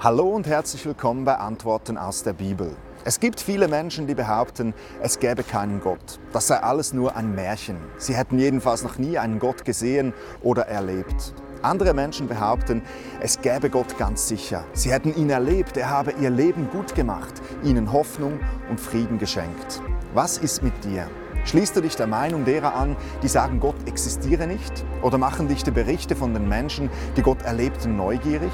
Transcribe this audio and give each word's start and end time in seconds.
Hallo 0.00 0.28
und 0.28 0.46
herzlich 0.46 0.86
willkommen 0.86 1.24
bei 1.24 1.34
Antworten 1.38 1.98
aus 1.98 2.22
der 2.22 2.32
Bibel. 2.32 2.76
Es 3.04 3.18
gibt 3.18 3.40
viele 3.40 3.66
Menschen, 3.66 4.06
die 4.06 4.14
behaupten, 4.14 4.72
es 5.02 5.18
gäbe 5.18 5.42
keinen 5.42 5.80
Gott. 5.80 6.20
Das 6.32 6.46
sei 6.46 6.58
alles 6.60 6.92
nur 6.92 7.16
ein 7.16 7.34
Märchen. 7.34 7.78
Sie 7.96 8.14
hätten 8.14 8.38
jedenfalls 8.38 8.84
noch 8.84 8.98
nie 8.98 9.18
einen 9.18 9.40
Gott 9.40 9.64
gesehen 9.64 10.12
oder 10.40 10.68
erlebt. 10.68 11.34
Andere 11.62 11.94
Menschen 11.94 12.28
behaupten, 12.28 12.82
es 13.20 13.40
gäbe 13.40 13.70
Gott 13.70 13.98
ganz 13.98 14.28
sicher. 14.28 14.64
Sie 14.72 14.92
hätten 14.92 15.16
ihn 15.16 15.30
erlebt, 15.30 15.76
er 15.76 15.90
habe 15.90 16.12
ihr 16.20 16.30
Leben 16.30 16.70
gut 16.70 16.94
gemacht, 16.94 17.34
ihnen 17.64 17.92
Hoffnung 17.92 18.38
und 18.70 18.78
Frieden 18.78 19.18
geschenkt. 19.18 19.82
Was 20.14 20.38
ist 20.38 20.62
mit 20.62 20.84
dir? 20.84 21.08
Schließt 21.44 21.74
du 21.74 21.80
dich 21.80 21.96
der 21.96 22.06
Meinung 22.06 22.44
derer 22.44 22.76
an, 22.76 22.96
die 23.24 23.28
sagen, 23.28 23.58
Gott 23.58 23.88
existiere 23.88 24.46
nicht? 24.46 24.84
Oder 25.02 25.18
machen 25.18 25.48
dich 25.48 25.64
die 25.64 25.72
Berichte 25.72 26.14
von 26.14 26.34
den 26.34 26.48
Menschen, 26.48 26.88
die 27.16 27.22
Gott 27.22 27.42
erlebten, 27.42 27.96
neugierig? 27.96 28.52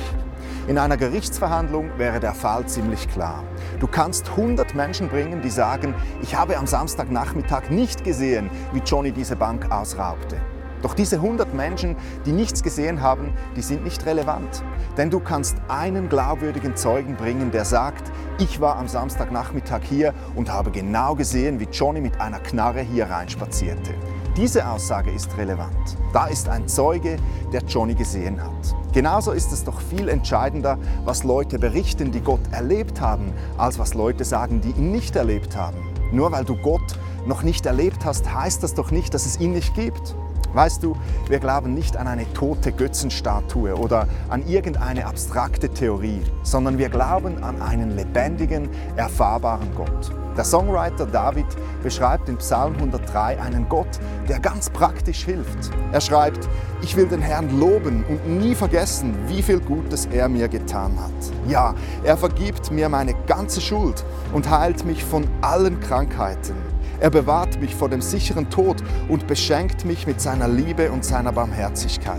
In 0.66 0.78
einer 0.78 0.96
Gerichtsverhandlung 0.96 1.90
wäre 1.98 2.20
der 2.20 2.32
Fall 2.32 2.66
ziemlich 2.66 3.06
klar. 3.08 3.44
Du 3.80 3.86
kannst 3.86 4.30
100 4.30 4.74
Menschen 4.74 5.10
bringen, 5.10 5.42
die 5.42 5.50
sagen, 5.50 5.94
ich 6.22 6.34
habe 6.34 6.56
am 6.56 6.66
Samstagnachmittag 6.66 7.68
nicht 7.68 8.02
gesehen, 8.02 8.48
wie 8.72 8.78
Johnny 8.78 9.12
diese 9.12 9.36
Bank 9.36 9.70
ausraubte. 9.70 10.40
Doch 10.80 10.94
diese 10.94 11.16
100 11.16 11.52
Menschen, 11.52 11.96
die 12.24 12.32
nichts 12.32 12.62
gesehen 12.62 13.02
haben, 13.02 13.34
die 13.56 13.60
sind 13.60 13.84
nicht 13.84 14.06
relevant. 14.06 14.62
Denn 14.96 15.10
du 15.10 15.20
kannst 15.20 15.58
einen 15.68 16.08
glaubwürdigen 16.08 16.76
Zeugen 16.76 17.14
bringen, 17.16 17.50
der 17.50 17.66
sagt, 17.66 18.10
ich 18.38 18.58
war 18.58 18.76
am 18.76 18.88
Samstagnachmittag 18.88 19.82
hier 19.82 20.14
und 20.34 20.50
habe 20.50 20.70
genau 20.70 21.14
gesehen, 21.14 21.60
wie 21.60 21.68
Johnny 21.70 22.00
mit 22.00 22.18
einer 22.22 22.40
Knarre 22.40 22.80
hier 22.80 23.10
reinspazierte. 23.10 23.92
Diese 24.36 24.68
Aussage 24.68 25.12
ist 25.12 25.36
relevant. 25.36 25.96
Da 26.12 26.26
ist 26.26 26.48
ein 26.48 26.66
Zeuge, 26.66 27.18
der 27.52 27.62
Johnny 27.62 27.94
gesehen 27.94 28.42
hat. 28.42 28.74
Genauso 28.92 29.30
ist 29.30 29.52
es 29.52 29.62
doch 29.62 29.80
viel 29.80 30.08
entscheidender, 30.08 30.76
was 31.04 31.22
Leute 31.22 31.60
berichten, 31.60 32.10
die 32.10 32.20
Gott 32.20 32.40
erlebt 32.50 33.00
haben, 33.00 33.32
als 33.58 33.78
was 33.78 33.94
Leute 33.94 34.24
sagen, 34.24 34.60
die 34.60 34.70
ihn 34.70 34.90
nicht 34.90 35.14
erlebt 35.14 35.56
haben. 35.56 35.76
Nur 36.10 36.32
weil 36.32 36.44
du 36.44 36.56
Gott 36.56 36.98
noch 37.26 37.44
nicht 37.44 37.64
erlebt 37.64 38.04
hast, 38.04 38.34
heißt 38.34 38.64
das 38.64 38.74
doch 38.74 38.90
nicht, 38.90 39.14
dass 39.14 39.24
es 39.24 39.38
ihn 39.38 39.52
nicht 39.52 39.72
gibt. 39.74 40.16
Weißt 40.52 40.82
du, 40.82 40.96
wir 41.28 41.38
glauben 41.38 41.72
nicht 41.72 41.96
an 41.96 42.08
eine 42.08 42.32
tote 42.32 42.72
Götzenstatue 42.72 43.76
oder 43.76 44.08
an 44.30 44.44
irgendeine 44.48 45.06
abstrakte 45.06 45.68
Theorie, 45.68 46.22
sondern 46.42 46.76
wir 46.76 46.88
glauben 46.88 47.42
an 47.44 47.62
einen 47.62 47.94
lebendigen, 47.94 48.68
erfahrbaren 48.96 49.72
Gott. 49.76 50.23
Der 50.36 50.44
Songwriter 50.44 51.06
David 51.06 51.46
beschreibt 51.82 52.28
in 52.28 52.36
Psalm 52.38 52.74
103 52.74 53.40
einen 53.40 53.68
Gott, 53.68 54.00
der 54.28 54.40
ganz 54.40 54.68
praktisch 54.68 55.24
hilft. 55.24 55.70
Er 55.92 56.00
schreibt, 56.00 56.48
ich 56.82 56.96
will 56.96 57.06
den 57.06 57.20
Herrn 57.20 57.60
loben 57.60 58.04
und 58.08 58.26
nie 58.40 58.56
vergessen, 58.56 59.14
wie 59.28 59.42
viel 59.42 59.60
Gutes 59.60 60.06
er 60.06 60.28
mir 60.28 60.48
getan 60.48 60.98
hat. 60.98 61.48
Ja, 61.48 61.74
er 62.02 62.16
vergibt 62.16 62.72
mir 62.72 62.88
meine 62.88 63.14
ganze 63.26 63.60
Schuld 63.60 64.04
und 64.32 64.50
heilt 64.50 64.84
mich 64.84 65.04
von 65.04 65.24
allen 65.40 65.78
Krankheiten. 65.80 66.56
Er 66.98 67.10
bewahrt 67.10 67.60
mich 67.60 67.74
vor 67.74 67.88
dem 67.88 68.00
sicheren 68.00 68.50
Tod 68.50 68.82
und 69.08 69.26
beschenkt 69.26 69.84
mich 69.84 70.06
mit 70.06 70.20
seiner 70.20 70.48
Liebe 70.48 70.90
und 70.90 71.04
seiner 71.04 71.32
Barmherzigkeit. 71.32 72.18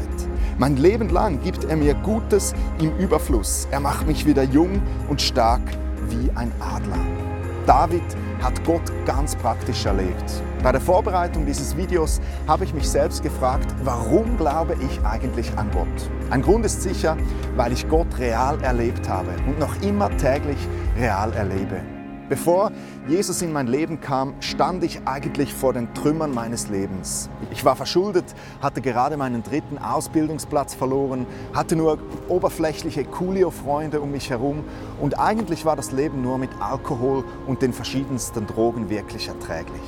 Mein 0.58 0.78
Leben 0.78 1.10
lang 1.10 1.42
gibt 1.42 1.66
er 1.66 1.76
mir 1.76 1.96
Gutes 1.96 2.54
im 2.80 2.96
Überfluss. 2.98 3.68
Er 3.72 3.82
macht 3.82 4.08
mich 4.08 4.26
wieder 4.26 4.44
jung 4.44 4.82
und 5.10 5.22
stark 5.22 5.62
wie 6.10 6.30
ein 6.36 6.52
Adler. 6.60 7.25
David 7.66 8.04
hat 8.44 8.64
Gott 8.64 8.84
ganz 9.06 9.36
praktisch 9.36 9.86
erlebt. 9.86 10.44
Bei 10.62 10.72
der 10.72 10.82
Vorbereitung 10.82 11.48
dieses 11.48 11.76
Videos 11.76 12.22
habe 12.48 12.64
ich 12.64 12.74
mich 12.74 12.88
selbst 12.88 13.24
gefragt, 13.24 13.74
warum 13.84 14.38
glaube 14.38 14.76
ich 14.82 15.04
eigentlich 15.04 15.52
an 15.58 15.72
Gott? 15.72 16.10
Ein 16.30 16.44
Grund 16.44 16.66
ist 16.66 16.84
sicher, 16.84 17.18
weil 17.56 17.72
ich 17.72 17.88
Gott 17.88 18.20
real 18.20 18.62
erlebt 18.62 19.10
habe 19.10 19.30
und 19.48 19.58
noch 19.60 19.82
immer 19.82 20.16
täglich 20.18 20.58
real 20.96 21.34
erlebe. 21.34 21.95
Bevor 22.28 22.72
Jesus 23.08 23.44
in 23.44 23.54
mein 23.54 23.68
Leben 23.68 24.02
kam, 24.02 24.34
stand 24.40 24.84
ich 24.84 25.02
eigentlich 25.06 25.54
vor 25.54 25.74
den 25.74 25.94
Trümmern 25.94 26.34
meines 26.34 26.70
Lebens. 26.70 27.30
Ich 27.52 27.64
war 27.64 27.76
verschuldet, 27.76 28.26
hatte 28.62 28.82
gerade 28.82 29.16
meinen 29.16 29.44
dritten 29.44 29.78
Ausbildungsplatz 29.78 30.74
verloren, 30.74 31.28
hatte 31.54 31.76
nur 31.76 32.00
oberflächliche 32.28 33.06
Coolio-Freunde 33.06 34.02
um 34.02 34.12
mich 34.12 34.32
herum 34.32 34.64
und 35.00 35.20
eigentlich 35.20 35.66
war 35.66 35.76
das 35.76 35.92
Leben 35.92 36.24
nur 36.24 36.40
mit 36.40 36.50
Alkohol 36.60 37.24
und 37.46 37.62
den 37.62 37.74
verschiedensten 37.74 38.48
Drogen 38.48 38.90
wirklich 38.90 39.28
erträglich. 39.28 39.82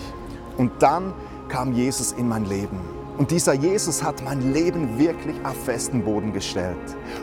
Und 0.58 0.72
dann 0.80 1.14
kam 1.50 1.74
Jesus 1.74 2.12
in 2.12 2.28
mein 2.28 2.46
Leben. 2.46 2.97
Und 3.18 3.32
dieser 3.32 3.54
Jesus 3.54 4.04
hat 4.04 4.24
mein 4.24 4.54
Leben 4.54 5.00
wirklich 5.00 5.36
auf 5.44 5.56
festen 5.66 6.04
Boden 6.04 6.34
gestellt. 6.34 6.78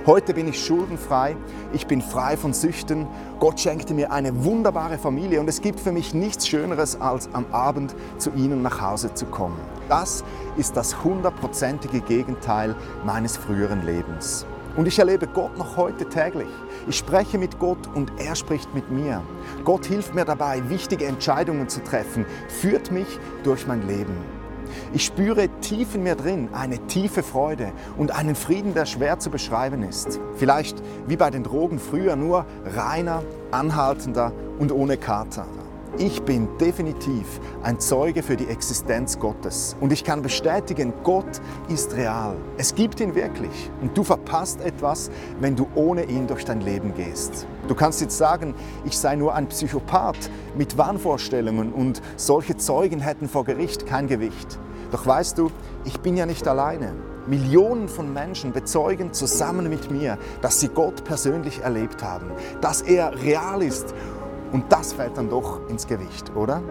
Heute 0.06 0.34
bin 0.34 0.48
ich 0.48 0.64
schuldenfrei, 0.64 1.36
ich 1.72 1.86
bin 1.86 2.02
frei 2.02 2.36
von 2.36 2.52
Süchten. 2.52 3.06
Gott 3.38 3.60
schenkte 3.60 3.94
mir 3.94 4.10
eine 4.10 4.44
wunderbare 4.44 4.98
Familie 4.98 5.38
und 5.38 5.48
es 5.48 5.60
gibt 5.60 5.78
für 5.78 5.92
mich 5.92 6.12
nichts 6.12 6.48
Schöneres, 6.48 7.00
als 7.00 7.28
am 7.32 7.46
Abend 7.52 7.94
zu 8.18 8.32
Ihnen 8.32 8.60
nach 8.62 8.80
Hause 8.80 9.14
zu 9.14 9.24
kommen. 9.26 9.60
Das 9.88 10.24
ist 10.56 10.76
das 10.76 11.04
hundertprozentige 11.04 12.00
Gegenteil 12.00 12.74
meines 13.04 13.36
früheren 13.36 13.86
Lebens. 13.86 14.46
Und 14.76 14.88
ich 14.88 14.98
erlebe 14.98 15.28
Gott 15.28 15.56
noch 15.56 15.76
heute 15.76 16.08
täglich. 16.08 16.48
Ich 16.88 16.96
spreche 16.96 17.38
mit 17.38 17.60
Gott 17.60 17.78
und 17.94 18.10
er 18.18 18.34
spricht 18.34 18.74
mit 18.74 18.90
mir. 18.90 19.22
Gott 19.62 19.86
hilft 19.86 20.12
mir 20.16 20.24
dabei, 20.24 20.68
wichtige 20.68 21.06
Entscheidungen 21.06 21.68
zu 21.68 21.84
treffen, 21.84 22.26
führt 22.48 22.90
mich 22.90 23.20
durch 23.44 23.68
mein 23.68 23.86
Leben. 23.86 24.43
Ich 24.92 25.04
spüre 25.04 25.48
tief 25.60 25.94
in 25.94 26.02
mir 26.02 26.14
drin 26.14 26.48
eine 26.52 26.78
tiefe 26.86 27.22
Freude 27.22 27.72
und 27.96 28.10
einen 28.10 28.34
Frieden, 28.34 28.74
der 28.74 28.86
schwer 28.86 29.18
zu 29.18 29.30
beschreiben 29.30 29.82
ist. 29.82 30.20
Vielleicht 30.36 30.82
wie 31.06 31.16
bei 31.16 31.30
den 31.30 31.42
Drogen 31.42 31.78
früher, 31.78 32.16
nur 32.16 32.46
reiner, 32.64 33.22
anhaltender 33.50 34.32
und 34.58 34.72
ohne 34.72 34.96
Kater. 34.96 35.46
Ich 35.96 36.22
bin 36.22 36.48
definitiv 36.58 37.40
ein 37.62 37.78
Zeuge 37.78 38.24
für 38.24 38.36
die 38.36 38.48
Existenz 38.48 39.20
Gottes. 39.20 39.76
Und 39.80 39.92
ich 39.92 40.02
kann 40.02 40.22
bestätigen, 40.22 40.92
Gott 41.04 41.40
ist 41.68 41.94
real. 41.94 42.36
Es 42.56 42.74
gibt 42.74 42.98
ihn 42.98 43.14
wirklich. 43.14 43.70
Und 43.80 43.96
du 43.96 44.02
verpasst 44.02 44.60
etwas, 44.60 45.12
wenn 45.38 45.54
du 45.54 45.68
ohne 45.76 46.04
ihn 46.04 46.26
durch 46.26 46.44
dein 46.44 46.62
Leben 46.62 46.94
gehst. 46.94 47.46
Du 47.66 47.74
kannst 47.74 48.02
jetzt 48.02 48.18
sagen, 48.18 48.54
ich 48.84 48.98
sei 48.98 49.16
nur 49.16 49.34
ein 49.34 49.48
Psychopath 49.48 50.30
mit 50.54 50.76
Wahnvorstellungen 50.76 51.72
und 51.72 52.02
solche 52.16 52.56
Zeugen 52.58 53.00
hätten 53.00 53.28
vor 53.28 53.44
Gericht 53.44 53.86
kein 53.86 54.06
Gewicht. 54.06 54.58
Doch 54.90 55.06
weißt 55.06 55.38
du, 55.38 55.50
ich 55.84 55.98
bin 56.00 56.16
ja 56.16 56.26
nicht 56.26 56.46
alleine. 56.46 56.92
Millionen 57.26 57.88
von 57.88 58.12
Menschen 58.12 58.52
bezeugen 58.52 59.14
zusammen 59.14 59.70
mit 59.70 59.90
mir, 59.90 60.18
dass 60.42 60.60
sie 60.60 60.68
Gott 60.68 61.04
persönlich 61.04 61.60
erlebt 61.60 62.02
haben, 62.02 62.30
dass 62.60 62.82
er 62.82 63.22
real 63.22 63.62
ist 63.62 63.94
und 64.52 64.70
das 64.70 64.92
fällt 64.92 65.16
dann 65.16 65.30
doch 65.30 65.66
ins 65.70 65.86
Gewicht, 65.86 66.36
oder? 66.36 66.62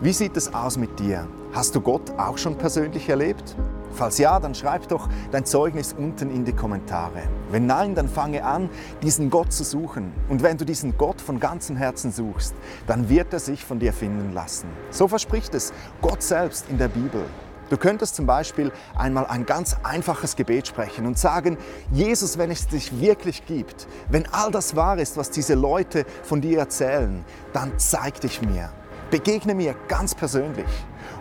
Wie 0.00 0.12
sieht 0.12 0.36
es 0.36 0.54
aus 0.54 0.78
mit 0.78 0.98
dir? 0.98 1.26
Hast 1.52 1.74
du 1.74 1.80
Gott 1.82 2.10
auch 2.16 2.38
schon 2.38 2.56
persönlich 2.56 3.08
erlebt? 3.08 3.54
Falls 3.96 4.18
ja, 4.18 4.38
dann 4.38 4.54
schreib 4.54 4.88
doch 4.88 5.08
dein 5.32 5.46
Zeugnis 5.46 5.94
unten 5.94 6.28
in 6.28 6.44
die 6.44 6.52
Kommentare. 6.52 7.22
Wenn 7.50 7.64
nein, 7.64 7.94
dann 7.94 8.08
fange 8.08 8.44
an, 8.44 8.68
diesen 9.02 9.30
Gott 9.30 9.54
zu 9.54 9.64
suchen. 9.64 10.12
Und 10.28 10.42
wenn 10.42 10.58
du 10.58 10.66
diesen 10.66 10.98
Gott 10.98 11.18
von 11.22 11.40
ganzem 11.40 11.76
Herzen 11.76 12.12
suchst, 12.12 12.54
dann 12.86 13.08
wird 13.08 13.32
er 13.32 13.38
sich 13.38 13.64
von 13.64 13.78
dir 13.78 13.94
finden 13.94 14.34
lassen. 14.34 14.68
So 14.90 15.08
verspricht 15.08 15.54
es 15.54 15.72
Gott 16.02 16.22
selbst 16.22 16.68
in 16.68 16.76
der 16.76 16.88
Bibel. 16.88 17.24
Du 17.70 17.78
könntest 17.78 18.16
zum 18.16 18.26
Beispiel 18.26 18.70
einmal 18.94 19.26
ein 19.26 19.46
ganz 19.46 19.76
einfaches 19.82 20.36
Gebet 20.36 20.68
sprechen 20.68 21.06
und 21.06 21.18
sagen, 21.18 21.56
Jesus, 21.90 22.36
wenn 22.36 22.50
es 22.50 22.68
dich 22.68 23.00
wirklich 23.00 23.46
gibt, 23.46 23.88
wenn 24.10 24.26
all 24.30 24.50
das 24.50 24.76
wahr 24.76 24.98
ist, 24.98 25.16
was 25.16 25.30
diese 25.30 25.54
Leute 25.54 26.04
von 26.22 26.42
dir 26.42 26.58
erzählen, 26.58 27.24
dann 27.54 27.72
zeig 27.78 28.20
dich 28.20 28.42
mir. 28.42 28.70
Begegne 29.10 29.54
mir 29.54 29.74
ganz 29.88 30.14
persönlich. 30.14 30.66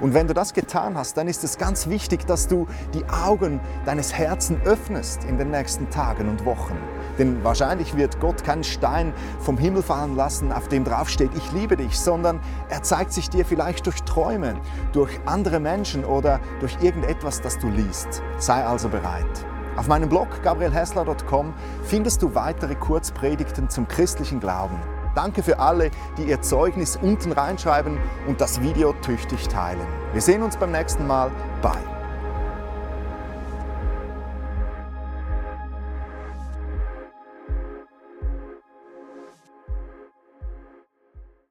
Und 0.01 0.13
wenn 0.13 0.27
du 0.27 0.33
das 0.33 0.53
getan 0.53 0.97
hast, 0.97 1.17
dann 1.17 1.27
ist 1.27 1.43
es 1.43 1.57
ganz 1.57 1.87
wichtig, 1.87 2.25
dass 2.25 2.47
du 2.47 2.67
die 2.93 3.05
Augen 3.05 3.59
deines 3.85 4.13
Herzens 4.13 4.65
öffnest 4.65 5.23
in 5.25 5.37
den 5.37 5.51
nächsten 5.51 5.89
Tagen 5.89 6.27
und 6.27 6.45
Wochen. 6.45 6.75
Denn 7.17 7.43
wahrscheinlich 7.43 7.95
wird 7.95 8.19
Gott 8.19 8.43
keinen 8.43 8.63
Stein 8.63 9.13
vom 9.39 9.57
Himmel 9.57 9.83
fallen 9.83 10.15
lassen, 10.15 10.51
auf 10.51 10.67
dem 10.67 10.83
draufsteht, 10.83 11.31
ich 11.35 11.51
liebe 11.51 11.77
dich, 11.77 11.99
sondern 11.99 12.41
er 12.69 12.83
zeigt 12.83 13.13
sich 13.13 13.29
dir 13.29 13.45
vielleicht 13.45 13.85
durch 13.85 14.01
Träume, 14.03 14.55
durch 14.91 15.19
andere 15.25 15.59
Menschen 15.59 16.03
oder 16.03 16.39
durch 16.59 16.75
irgendetwas, 16.81 17.41
das 17.41 17.57
du 17.59 17.67
liest. 17.69 18.21
Sei 18.37 18.65
also 18.65 18.89
bereit. 18.89 19.45
Auf 19.77 19.87
meinem 19.87 20.09
Blog 20.09 20.27
gabrielhessler.com 20.41 21.53
findest 21.83 22.21
du 22.21 22.33
weitere 22.33 22.75
Kurzpredigten 22.75 23.69
zum 23.69 23.87
christlichen 23.87 24.39
Glauben. 24.39 24.79
Danke 25.15 25.41
für 25.41 25.59
alle, 25.59 25.91
die 26.17 26.23
ihr 26.23 26.41
Zeugnis 26.41 26.97
unten 27.01 27.31
reinschreiben 27.31 27.97
und 28.27 28.41
das 28.41 28.61
Video 28.61 28.93
tüchtig 29.01 29.47
teilen. 29.47 29.87
Wir 30.13 30.21
sehen 30.21 30.43
uns 30.43 30.57
beim 30.57 30.71
nächsten 30.71 31.07
Mal. 31.07 31.31
Bye. 31.61 31.94